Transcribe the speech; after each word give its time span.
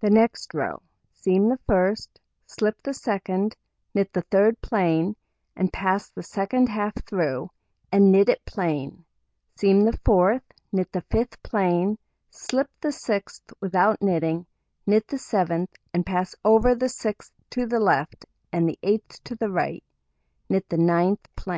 The 0.00 0.10
next 0.10 0.52
row: 0.52 0.82
Seam 1.12 1.48
the 1.48 1.60
1st, 1.68 2.08
slip 2.44 2.82
the 2.82 2.90
2d, 2.90 3.52
knit 3.94 4.12
the 4.12 4.24
3d 4.24 4.56
plain, 4.60 5.14
and 5.54 5.72
pass 5.72 6.10
the 6.10 6.22
2d 6.22 6.66
half 6.68 6.92
through, 7.04 7.48
and 7.92 8.10
knit 8.10 8.28
it 8.28 8.44
plain, 8.44 9.04
seam 9.54 9.84
the 9.84 9.96
4th, 9.98 10.42
knit 10.72 10.90
the 10.90 11.02
5th 11.02 11.36
plain, 11.44 11.98
slip 12.30 12.68
the 12.80 12.88
6th 12.88 13.52
without 13.60 14.02
knitting, 14.02 14.44
knit 14.88 15.06
the 15.06 15.18
7th, 15.18 15.68
and 15.94 16.04
pass 16.04 16.34
over 16.44 16.74
the 16.74 16.86
6th 16.86 17.30
to 17.50 17.64
the 17.64 17.78
left, 17.78 18.26
and 18.52 18.68
the 18.68 18.76
8th 18.82 19.22
to 19.22 19.36
the 19.36 19.50
right, 19.52 19.84
knit 20.48 20.68
the 20.68 20.76
9th 20.78 21.16
plain. 21.36 21.56